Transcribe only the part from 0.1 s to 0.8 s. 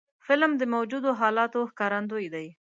فلم د